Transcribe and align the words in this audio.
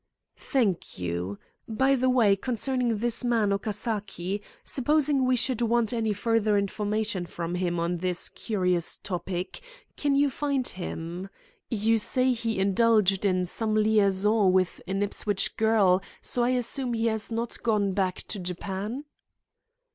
"Thank 0.37 0.97
you. 0.97 1.37
By 1.67 1.93
the 1.93 2.09
way, 2.09 2.35
concerning 2.35 2.97
this 2.97 3.23
man, 3.23 3.53
Okasaki. 3.53 4.41
Supposing 4.65 5.25
we 5.27 5.35
should 5.35 5.61
want 5.61 5.93
any 5.93 6.11
further 6.11 6.57
information 6.57 7.27
from 7.27 7.53
him 7.53 7.79
on 7.79 7.97
this 7.97 8.27
curious 8.29 8.95
topic, 8.97 9.61
can 9.97 10.15
you 10.15 10.31
find 10.31 10.67
him? 10.67 11.29
You 11.69 11.99
say 11.99 12.33
he 12.33 12.57
indulged 12.57 13.25
in 13.25 13.45
some 13.45 13.75
liaison 13.75 14.51
with 14.51 14.81
an 14.87 15.03
Ipswich 15.03 15.55
girl, 15.55 16.01
so 16.19 16.43
I 16.43 16.49
assume 16.49 16.93
he 16.95 17.05
has 17.05 17.31
not 17.31 17.61
gone 17.61 17.93
back 17.93 18.23
to 18.29 18.39
Japan." 18.39 19.05